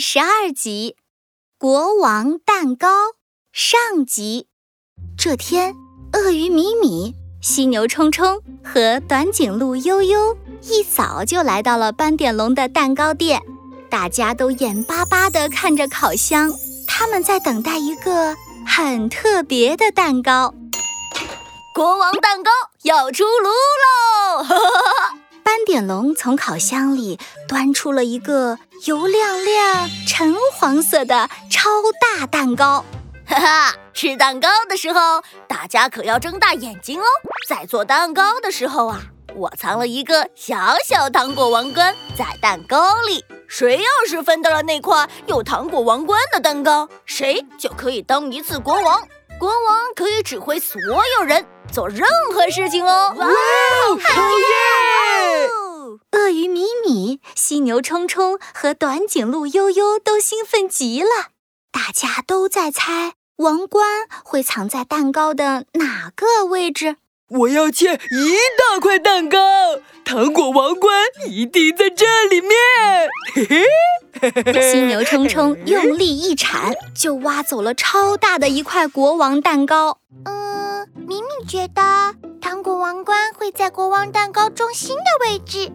[0.00, 0.96] 十二集
[1.58, 2.88] 《国王蛋糕》
[3.52, 4.48] 上集。
[5.14, 5.74] 这天，
[6.14, 13.42] 鳄鱼米米、犀牛冲冲和短颈鹿悠悠一早就来到了斑点龙的蛋糕店。
[13.90, 16.50] 大家都眼巴巴地看着烤箱，
[16.86, 18.34] 他们在等待一个
[18.66, 20.54] 很特别的蛋糕。
[21.74, 22.50] 国王蛋糕
[22.84, 24.42] 要出炉喽！
[24.44, 24.99] 哈哈哈
[25.42, 27.18] 斑点龙从烤箱里
[27.48, 31.68] 端出了一个油亮亮、橙黄色的超
[32.00, 32.84] 大蛋糕。
[33.26, 37.04] 哈哈，吃蛋糕的时候，大家可要睁大眼睛哦！
[37.48, 39.02] 在做蛋糕的时候啊，
[39.36, 43.24] 我藏了一个小小糖果王冠在蛋糕里。
[43.46, 49.06] 谁要是分到了那块有糖果王冠的蛋糕，谁就可以当一次国王。
[49.38, 50.80] 国王可以指挥所
[51.18, 53.14] 有人做任何事情哦！
[53.16, 55.48] 哇，好耶！
[56.12, 57.20] 鳄鱼米米、
[57.80, 61.08] 冲冲和短颈鹿悠悠都兴奋极了，
[61.70, 66.96] 大家都在猜王冠会藏在蛋糕的哪个位置。
[67.28, 69.38] 我要切一大块蛋糕，
[70.04, 72.50] 糖果王冠一定在这里面。
[73.32, 79.98] 嘿嘿，犀牛冲冲用力一铲，就挖走了超大的一块国王蛋糕。
[80.24, 85.70] 嗯，明明觉得糖果王冠会在国王蛋糕中心的位置。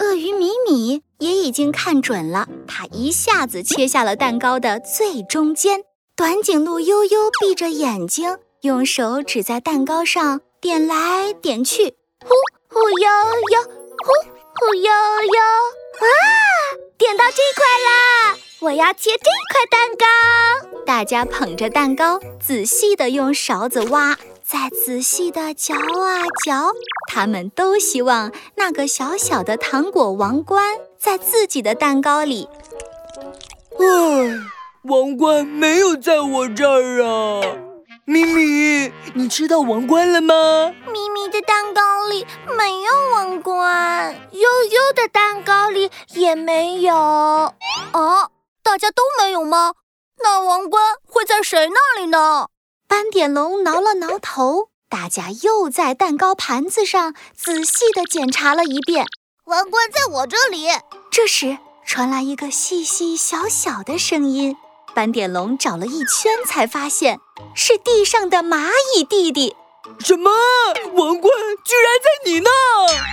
[0.00, 5.82] 鳄鱼米米也已经看准了，他一下子切下了蛋糕的最中间。
[6.16, 12.30] 短颈鹿悠悠闭着眼睛，用手指在蛋糕上点来点去，呼
[12.68, 13.08] 呼悠
[13.52, 15.40] 悠，呼呼悠悠，
[16.00, 16.08] 啊，
[16.96, 18.38] 点到这块啦！
[18.60, 20.84] 我要切这块蛋糕。
[20.86, 24.18] 大家捧着蛋糕，仔细地用勺子挖。
[24.50, 26.72] 再仔细地嚼啊嚼，
[27.06, 32.48] 他们都希望那个小小的糖果王冠在自己的蛋糕里。
[33.78, 33.84] 唉，
[34.82, 37.42] 王冠没有在我这儿啊！
[38.04, 40.34] 咪咪，你吃到王冠了吗？
[40.84, 42.26] 咪咪的蛋糕里
[42.58, 46.92] 没有王冠，悠悠的蛋糕里也没有。
[46.96, 48.30] 哦，
[48.64, 49.74] 大家都没有吗？
[50.24, 52.48] 那王冠会在谁那里呢？
[52.90, 59.06] 斑点龙挠了挠头，大家又在蛋糕盘子上仔细地检查了一遍。
[59.44, 60.66] 王冠在我这里。
[61.08, 61.56] 这时
[61.86, 64.56] 传来一个细细小小的声音，
[64.92, 67.20] 斑点龙找了一圈才发现
[67.54, 69.54] 是地上的蚂蚁弟弟。
[70.00, 70.28] 什么？
[70.92, 71.32] 王冠
[71.64, 72.50] 居然在你那？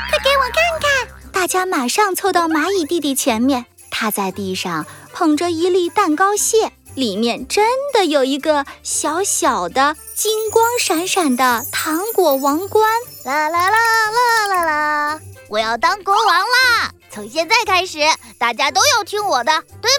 [0.09, 1.31] 快给我看看！
[1.31, 6.71] 大家马上凑到蚂蚁弟弟前面，他在地上捧着一粒蛋糕屑。
[6.97, 7.63] 里面真
[7.93, 12.89] 的有一个小小的、金光闪闪的糖果王冠！
[13.23, 13.77] 啦啦啦
[14.09, 15.21] 啦啦啦！
[15.47, 16.91] 我要当国王啦！
[17.11, 17.99] 从现在开始，
[18.39, 19.91] 大家都要听我的，对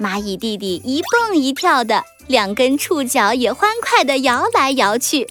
[0.00, 0.08] 吗？
[0.08, 5.28] 蚂蚁弟弟一蹦一跳的，两根触角也欢快地摇来摇去。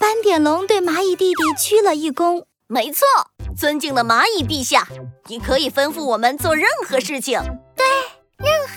[0.00, 3.06] 斑点龙对蚂蚁弟弟鞠了一躬：“没错，
[3.56, 4.88] 尊敬的蚂蚁陛下，
[5.28, 7.40] 你可以吩咐我们做任何事情。”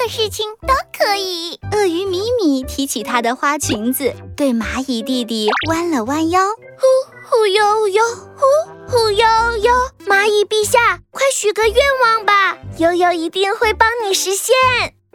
[0.07, 1.59] 事情都可以。
[1.71, 6.85] 鳄鱼米米提起她的花裙子，对蚂蚁弟弟弯了弯腰，呼
[7.29, 8.03] 呼悠悠，
[8.35, 8.45] 呼
[8.87, 9.25] 呼悠
[9.57, 9.71] 悠。
[10.05, 14.55] 蚂蚁陛下，快许个愿望吧，悠悠一定会帮你实现。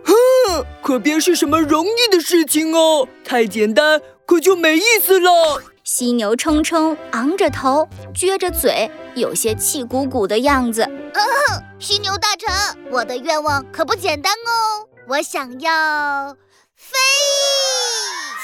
[0.03, 5.63] 哼，可别是什么容易的事情哦，太简单可就没意思了。
[5.93, 10.85] 犀牛冲冲昂着头，撅着嘴，有些气鼓鼓的样子。
[10.85, 11.21] 嗯
[11.81, 14.87] 犀牛大臣，我的愿望可不简单哦！
[15.09, 16.37] 我想要
[16.77, 16.97] 飞。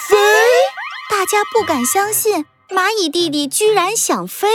[0.08, 0.16] 飞！
[1.08, 4.48] 大家不敢相信，蚂蚁弟弟居然想飞。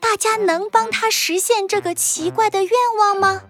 [0.00, 3.42] 大家能帮他实现这个奇怪的愿望吗？